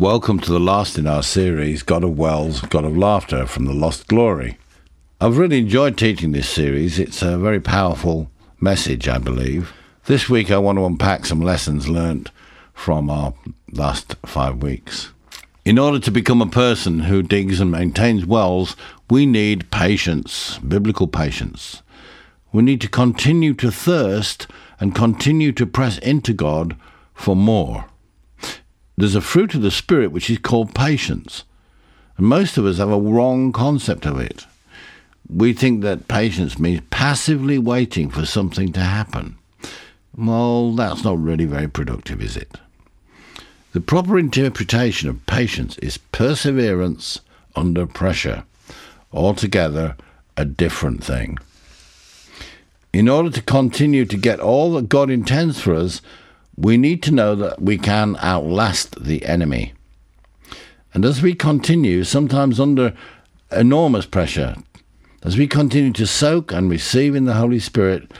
[0.00, 3.74] Welcome to the last in our series, God of Wells, God of Laughter from the
[3.74, 4.56] Lost Glory.
[5.20, 6.98] I've really enjoyed teaching this series.
[6.98, 8.30] It's a very powerful
[8.62, 9.74] message, I believe.
[10.06, 12.30] This week I want to unpack some lessons learnt
[12.72, 13.34] from our
[13.70, 15.10] last five weeks.
[15.66, 18.76] In order to become a person who digs and maintains wells,
[19.10, 21.82] we need patience, biblical patience.
[22.52, 24.46] We need to continue to thirst
[24.80, 26.74] and continue to press into God
[27.12, 27.84] for more.
[28.96, 31.44] There's a fruit of the Spirit which is called patience.
[32.16, 34.46] And most of us have a wrong concept of it.
[35.28, 39.36] We think that patience means passively waiting for something to happen.
[40.16, 42.58] Well, that's not really very productive, is it?
[43.72, 47.20] The proper interpretation of patience is perseverance
[47.54, 48.44] under pressure.
[49.12, 49.96] Altogether
[50.36, 51.38] a different thing.
[52.92, 56.02] In order to continue to get all that God intends for us,
[56.60, 59.72] we need to know that we can outlast the enemy.
[60.92, 62.94] And as we continue, sometimes under
[63.50, 64.56] enormous pressure,
[65.22, 68.12] as we continue to soak and receive in the Holy Spirit,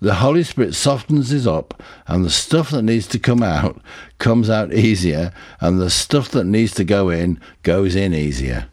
[0.00, 3.80] the Holy Spirit softens us up, and the stuff that needs to come out
[4.18, 8.66] comes out easier, and the stuff that needs to go in goes in easier.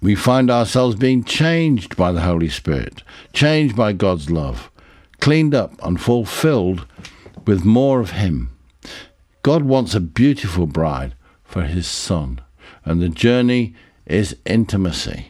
[0.00, 3.02] We find ourselves being changed by the Holy Spirit,
[3.34, 4.70] changed by God's love,
[5.20, 6.86] cleaned up and fulfilled
[7.48, 8.50] with more of Him.
[9.40, 12.42] God wants a beautiful bride for His Son,
[12.84, 15.28] and the journey is intimacy.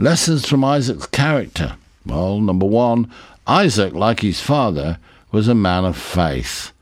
[0.00, 1.76] Lessons from Isaac's character.
[2.04, 3.08] Well, number one,
[3.46, 4.98] Isaac, like his father,
[5.30, 6.72] was a man of faith.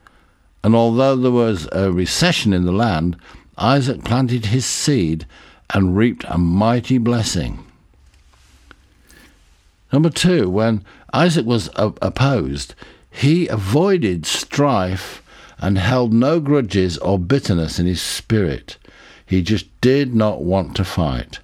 [0.63, 3.15] And although there was a recession in the land,
[3.59, 5.27] Isaac planted his seed
[5.69, 7.63] and reaped a mighty blessing.
[9.93, 12.75] Number two, when Isaac was opposed,
[13.15, 15.23] he avoided strife
[15.59, 18.77] and held no grudges or bitterness in his spirit.
[19.25, 21.39] He just did not want to fight.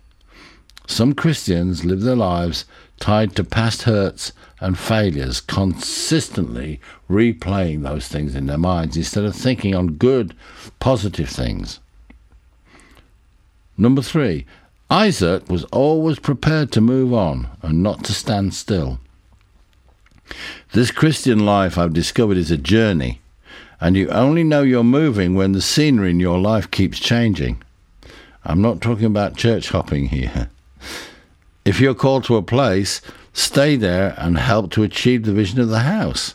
[0.89, 2.65] Some Christians live their lives
[2.99, 9.37] tied to past hurts and failures, consistently replaying those things in their minds instead of
[9.37, 10.35] thinking on good,
[10.81, 11.79] positive things.
[13.79, 14.45] Number three,
[14.91, 18.99] Isaac was always prepared to move on and not to stand still.
[20.73, 23.21] This Christian life, I've discovered, is a journey,
[23.81, 27.63] and you only know you're moving when the scenery in your life keeps changing.
[28.45, 30.51] I'm not talking about church hopping here.
[31.63, 33.03] If you're called to a place,
[33.35, 36.35] stay there and help to achieve the vision of the house.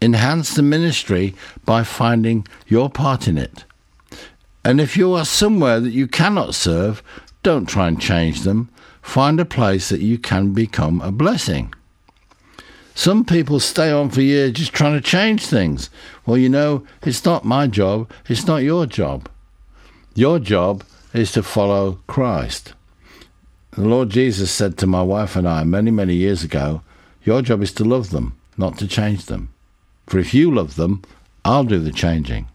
[0.00, 1.34] Enhance the ministry
[1.66, 3.64] by finding your part in it.
[4.64, 7.02] And if you are somewhere that you cannot serve,
[7.42, 8.70] don't try and change them.
[9.02, 11.74] Find a place that you can become a blessing.
[12.98, 15.88] Some people stay on for years just trying to change things.
[16.26, 19.28] Well, you know, it's not my job, it's not your job.
[20.16, 20.82] Your job
[21.14, 22.74] is to follow Christ.
[23.70, 26.82] The Lord Jesus said to my wife and I many, many years ago,
[27.22, 29.54] Your job is to love them, not to change them.
[30.08, 31.02] For if you love them,
[31.44, 32.48] I'll do the changing.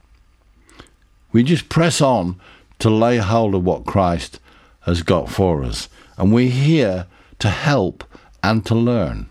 [1.31, 2.37] We just press on
[2.79, 4.41] to lay hold of what Christ
[4.81, 5.87] has got for us,
[6.17, 7.07] and we're here
[7.39, 8.03] to help
[8.43, 9.29] and to learn.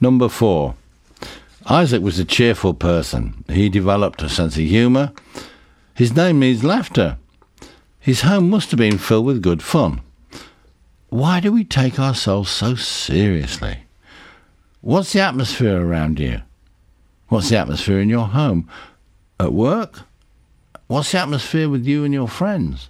[0.00, 0.76] Number four,
[1.66, 3.44] Isaac was a cheerful person.
[3.48, 5.12] He developed a sense of humour.
[5.94, 7.18] His name means laughter.
[7.98, 10.00] His home must have been filled with good fun.
[11.10, 13.80] Why do we take ourselves so seriously?
[14.80, 16.40] What's the atmosphere around you?
[17.28, 18.70] What's the atmosphere in your home?
[19.38, 20.00] At work?
[20.86, 22.88] What's the atmosphere with you and your friends?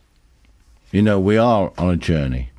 [0.93, 2.50] You know, we are on a journey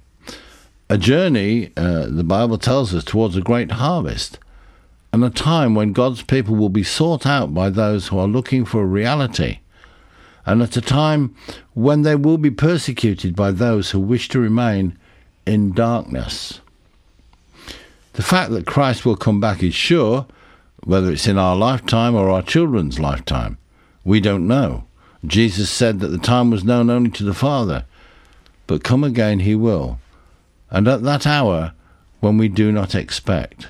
[0.91, 4.37] a journey, uh, the Bible tells us, towards a great harvest,
[5.13, 8.65] and a time when God's people will be sought out by those who are looking
[8.65, 9.59] for a reality,
[10.45, 11.33] and at a time
[11.73, 14.97] when they will be persecuted by those who wish to remain
[15.45, 16.59] in darkness.
[18.11, 20.25] The fact that Christ will come back is sure,
[20.83, 23.57] whether it's in our lifetime or our children's lifetime.
[24.03, 24.83] We don't know.
[25.25, 27.85] Jesus said that the time was known only to the Father,
[28.67, 29.97] but come again he will
[30.71, 31.73] and at that hour
[32.21, 33.67] when we do not expect.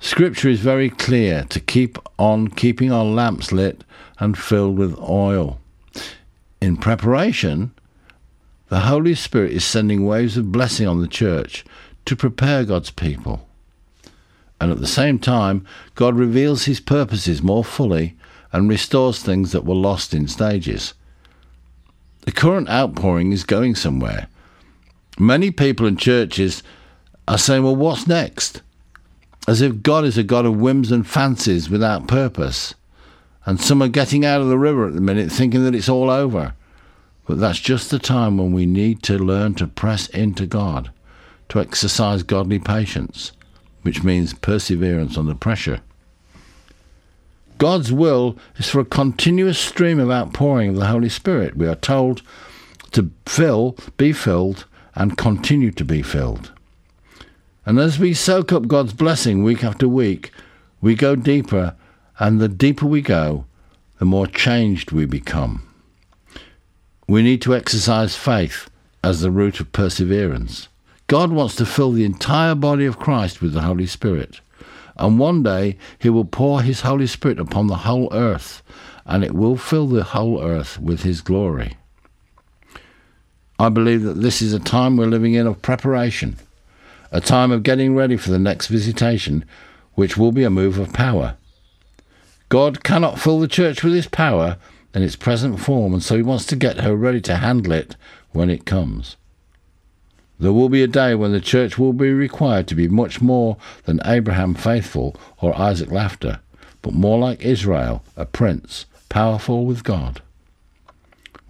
[0.00, 3.84] Scripture is very clear to keep on keeping our lamps lit
[4.18, 5.60] and filled with oil.
[6.60, 7.72] In preparation,
[8.68, 11.64] the Holy Spirit is sending waves of blessing on the church
[12.04, 13.48] to prepare God's people.
[14.60, 18.16] And at the same time, God reveals his purposes more fully
[18.52, 20.94] and restores things that were lost in stages.
[22.22, 24.28] The current outpouring is going somewhere,
[25.18, 26.62] Many people in churches
[27.28, 28.62] are saying, well, what's next?
[29.46, 32.74] As if God is a God of whims and fancies without purpose.
[33.44, 36.10] And some are getting out of the river at the minute thinking that it's all
[36.10, 36.54] over.
[37.26, 40.90] But that's just the time when we need to learn to press into God,
[41.48, 43.32] to exercise godly patience,
[43.82, 45.80] which means perseverance under pressure.
[47.58, 51.56] God's will is for a continuous stream of outpouring of the Holy Spirit.
[51.56, 52.22] We are told
[52.92, 56.52] to fill, be filled, and continue to be filled.
[57.64, 60.32] And as we soak up God's blessing week after week,
[60.80, 61.76] we go deeper,
[62.18, 63.44] and the deeper we go,
[63.98, 65.62] the more changed we become.
[67.06, 68.68] We need to exercise faith
[69.04, 70.68] as the root of perseverance.
[71.06, 74.40] God wants to fill the entire body of Christ with the Holy Spirit.
[74.96, 78.62] And one day he will pour his Holy Spirit upon the whole earth,
[79.04, 81.76] and it will fill the whole earth with his glory.
[83.62, 86.36] I believe that this is a time we're living in of preparation,
[87.12, 89.44] a time of getting ready for the next visitation,
[89.94, 91.36] which will be a move of power.
[92.48, 94.56] God cannot fill the church with his power
[94.92, 97.94] in its present form, and so he wants to get her ready to handle it
[98.32, 99.14] when it comes.
[100.40, 103.58] There will be a day when the church will be required to be much more
[103.84, 106.40] than Abraham faithful or Isaac laughter,
[106.82, 110.20] but more like Israel, a prince, powerful with God.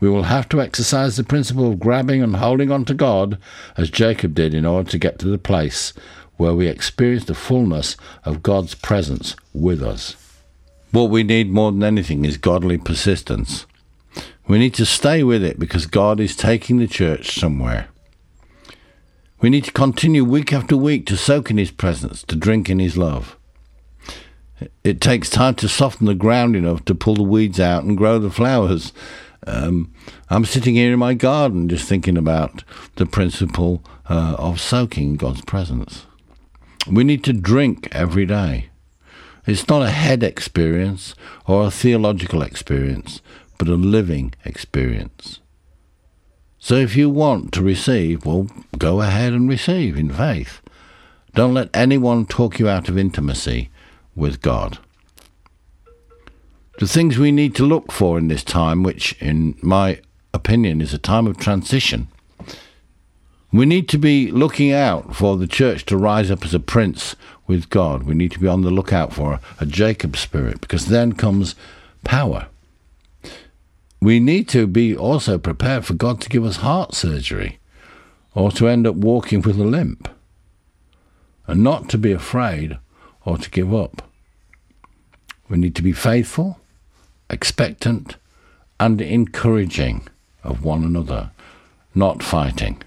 [0.03, 3.39] We will have to exercise the principle of grabbing and holding on to God
[3.77, 5.93] as Jacob did in order to get to the place
[6.39, 10.17] where we experience the fullness of God's presence with us.
[10.91, 13.65] What we need more than anything is godly persistence.
[14.49, 17.87] We need to stay with it because God is taking the church somewhere.
[19.41, 22.81] We need to continue week after week to soak in His presence, to drink in
[22.81, 23.37] His love.
[24.83, 28.19] It takes time to soften the ground enough to pull the weeds out and grow
[28.19, 28.93] the flowers.
[29.47, 29.93] Um,
[30.31, 32.65] I'm sitting here in my garden just thinking about
[32.97, 36.07] the principle uh, of soaking God's presence.
[36.91, 38.71] We need to drink every day.
[39.47, 41.15] It's not a head experience
[41.47, 43.21] or a theological experience,
[43.59, 45.41] but a living experience.
[46.59, 48.47] So if you want to receive, well,
[48.79, 50.61] go ahead and receive in faith.
[51.35, 53.71] Don't let anyone talk you out of intimacy
[54.15, 54.79] with God.
[56.79, 60.01] The things we need to look for in this time, which, in my
[60.35, 62.09] opinion, is a time of transition,
[63.53, 67.15] we need to be looking out for the church to rise up as a prince
[67.47, 68.05] with God.
[68.05, 71.55] We need to be on the lookout for a Jacob spirit because then comes
[72.03, 72.47] power.
[74.01, 77.59] We need to be also prepared for God to give us heart surgery
[78.35, 80.09] or to end up walking with a limp
[81.47, 82.79] and not to be afraid
[83.27, 84.11] or to give up.
[85.49, 86.59] We need to be faithful,
[87.33, 88.17] expectant,
[88.79, 90.07] and encouraging
[90.45, 91.31] of one another,
[91.95, 92.83] not fighting.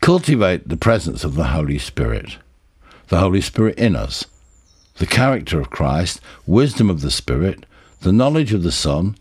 [0.00, 2.38] Cultivate the presence of the Holy Spirit,
[3.08, 4.26] the Holy Spirit in us,
[4.96, 7.64] the character of Christ, wisdom of the Spirit,
[8.00, 9.16] the knowledge of the Son,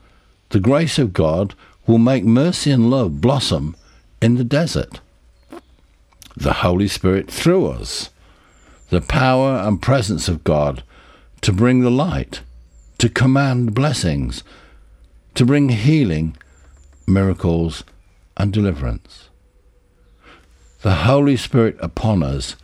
[0.49, 1.53] the grace of God
[1.85, 3.75] will make mercy and love blossom
[4.21, 4.99] in the desert.
[6.35, 8.09] The Holy Spirit through us,
[8.89, 10.83] the power and presence of God
[11.41, 12.41] to bring the light,
[12.97, 14.43] to command blessings,
[15.35, 16.35] to bring healing,
[17.07, 17.83] miracles,
[18.35, 19.29] and deliverance
[20.87, 22.55] the Holy Spirit upon us,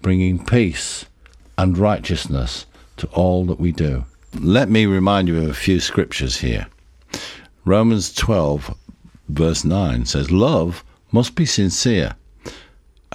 [0.00, 1.06] bringing peace
[1.58, 2.64] and righteousness
[2.96, 4.04] to all that we do.
[4.38, 6.68] Let me remind you of a few scriptures here.
[7.64, 8.72] Romans 12,
[9.28, 12.14] verse 9 says, Love must be sincere.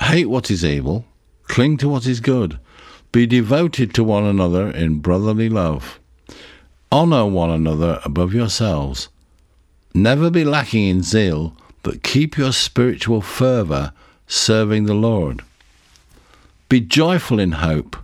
[0.01, 1.05] Hate what is evil,
[1.43, 2.59] cling to what is good,
[3.13, 5.97] be devoted to one another in brotherly love.
[6.93, 9.07] Honour one another above yourselves.
[9.93, 13.93] Never be lacking in zeal, but keep your spiritual fervour
[14.27, 15.41] serving the Lord.
[16.67, 17.95] Be joyful in hope,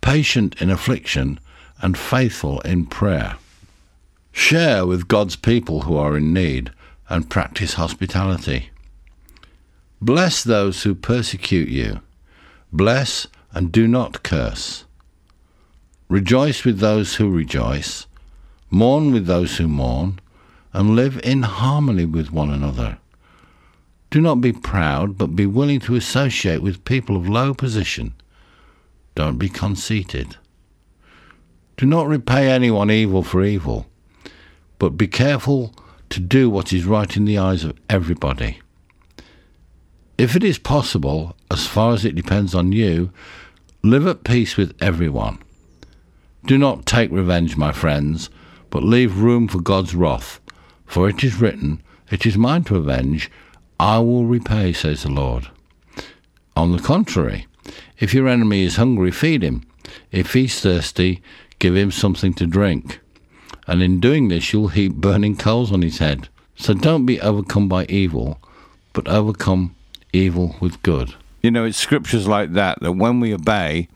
[0.00, 1.40] patient in affliction,
[1.80, 3.38] and faithful in prayer.
[4.30, 6.70] Share with God's people who are in need
[7.08, 8.70] and practice hospitality.
[10.00, 12.00] Bless those who persecute you.
[12.72, 14.84] Bless and do not curse.
[16.08, 18.06] Rejoice with those who rejoice.
[18.72, 20.18] Mourn with those who mourn.
[20.74, 22.96] And live in harmony with one another.
[24.10, 28.14] Do not be proud, but be willing to associate with people of low position.
[29.14, 30.36] Don't be conceited.
[31.76, 33.86] Do not repay anyone evil for evil,
[34.78, 35.74] but be careful
[36.08, 38.60] to do what is right in the eyes of everybody.
[40.16, 43.12] If it is possible, as far as it depends on you,
[43.82, 45.38] live at peace with everyone.
[46.46, 48.30] Do not take revenge, my friends,
[48.72, 50.40] but leave room for God's wrath,
[50.86, 53.30] for it is written, It is mine to avenge,
[53.78, 55.48] I will repay, says the Lord.
[56.56, 57.46] On the contrary,
[57.98, 59.66] if your enemy is hungry, feed him.
[60.10, 61.22] If he's thirsty,
[61.58, 63.00] give him something to drink.
[63.66, 66.28] and in doing this, you'll heap burning coals on his head.
[66.56, 68.40] So don't be overcome by evil,
[68.94, 69.76] but overcome
[70.14, 71.14] evil with good.
[71.42, 73.88] You know, it's scriptures like that that when we obey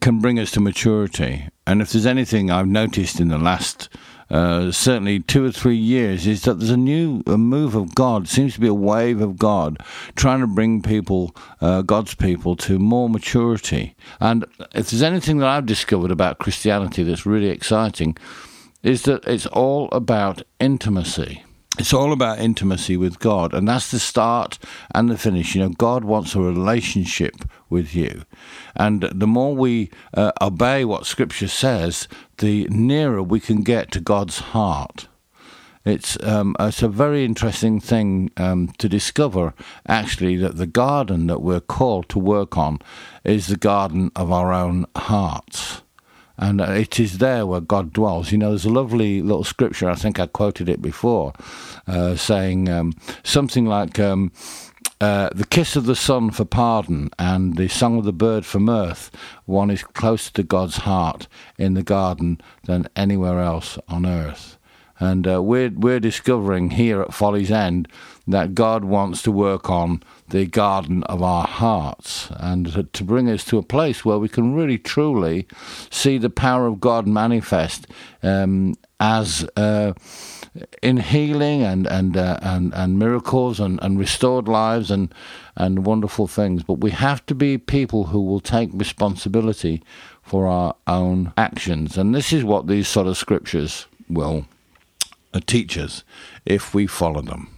[0.00, 1.48] can bring us to maturity.
[1.66, 3.88] And if there's anything I've noticed in the last
[4.30, 8.26] uh, certainly two or three years is that there's a new a move of God,
[8.26, 9.78] seems to be a wave of God
[10.16, 13.94] trying to bring people, uh, God's people, to more maturity.
[14.20, 18.16] And if there's anything that I've discovered about Christianity that's really exciting,
[18.82, 21.44] is that it's all about intimacy
[21.78, 24.58] it's all about intimacy with God, and that's the start
[24.94, 25.54] and the finish.
[25.54, 27.34] You know, God wants a relationship
[27.68, 28.22] with you,
[28.76, 32.06] and the more we uh, obey what Scripture says,
[32.38, 35.08] the nearer we can get to God's heart.
[35.84, 39.52] It's um, it's a very interesting thing um, to discover
[39.86, 42.78] actually that the garden that we're called to work on
[43.24, 45.82] is the garden of our own hearts
[46.36, 48.32] and it is there where God dwells.
[48.32, 51.32] You know, there's a lovely little scripture, I think I quoted it before,
[51.86, 54.32] uh, saying um, something like, um,
[55.00, 58.60] uh, the kiss of the sun for pardon and the song of the bird for
[58.60, 59.10] mirth,
[59.44, 64.56] one is closer to God's heart in the garden than anywhere else on earth.
[65.00, 67.88] And uh, we're, we're discovering here at Folly's End
[68.26, 73.44] that God wants to work on the garden of our hearts and to bring us
[73.44, 75.46] to a place where we can really truly
[75.90, 77.86] see the power of God manifest
[78.22, 79.92] um, as uh,
[80.82, 85.12] in healing and and uh, and, and miracles and, and restored lives and
[85.56, 86.62] and wonderful things.
[86.62, 89.82] But we have to be people who will take responsibility
[90.22, 94.46] for our own actions, and this is what these sort of scriptures will
[95.34, 96.04] uh, teach us
[96.46, 97.48] if we follow them.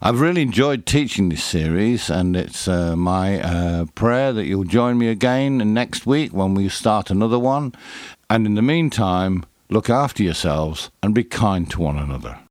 [0.00, 4.98] I've really enjoyed teaching this series, and it's uh, my uh, prayer that you'll join
[4.98, 7.72] me again next week when we start another one.
[8.28, 12.38] And in the meantime, look after yourselves and be kind to one another.